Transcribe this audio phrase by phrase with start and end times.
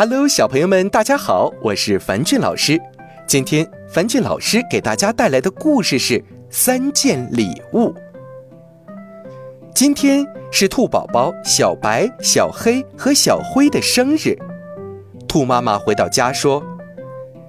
[0.00, 2.80] Hello，小朋友们，大家好，我是樊俊老师。
[3.26, 7.92] 今天樊俊老师给大家带来的故事是三件礼物。
[9.74, 14.38] 今天是兔宝宝小白、小黑和小灰的生日。
[15.26, 16.62] 兔妈妈回到家说：“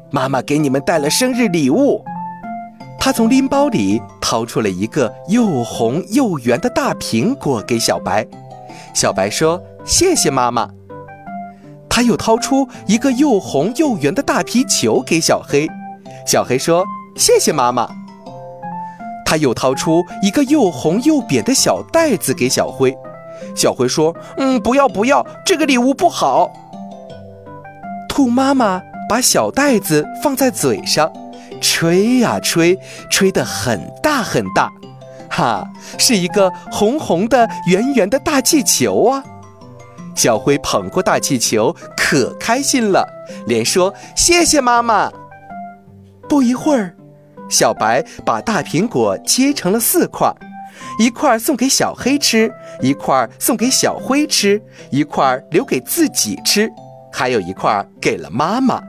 [0.09, 2.03] 妈妈给你们带了生日礼物。”
[2.99, 8.25] 她从拎包里掏出了一个又红又圆的大苹果给小白。
[8.95, 10.67] 小白说：“谢谢妈妈。”
[11.99, 15.67] 他又掏出一个又红又圆的大皮球给小黑，
[16.25, 16.85] 小黑说
[17.17, 17.89] ：“谢谢妈妈。”
[19.27, 22.97] 他又掏出一个又红又扁的小袋子给小灰，
[23.53, 26.49] 小灰说：“嗯，不要不要，这个礼物不好。”
[28.07, 31.11] 兔妈妈把小袋子放在嘴上，
[31.59, 34.71] 吹呀吹，吹得很大很大，
[35.29, 39.21] 哈，是一个红红的圆圆的大气球啊！
[40.19, 43.07] 小灰捧过大气球，可开心了，
[43.47, 45.09] 连说谢谢妈妈。
[46.27, 46.93] 不一会儿，
[47.49, 50.29] 小白把大苹果切成了四块，
[50.99, 56.69] 一块送给小黑吃，一块送给小灰吃，一块留给自己吃，
[57.13, 58.83] 还有一块给了妈妈。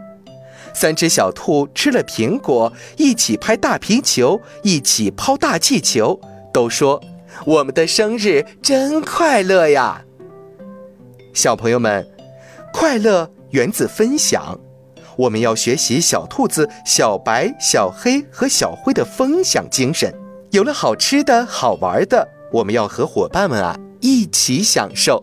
[0.75, 6.21] 三只小兔吃了苹果，一起拍大皮球，一起抛大气球，
[6.53, 7.01] 都说
[7.47, 10.03] 我们的生日真快乐呀。
[11.33, 12.07] 小朋友们，
[12.73, 14.59] 快乐源自分享。
[15.17, 20.13] 我们要学习小兔子小白、小黑和小灰的分享精神。
[20.51, 25.23] 有了好吃的好玩的，我们要和伙伴们啊一起享受。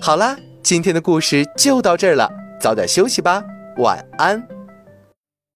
[0.00, 2.30] 好啦，今天的故事就到这儿了，
[2.60, 3.42] 早点休息吧，
[3.78, 4.57] 晚安。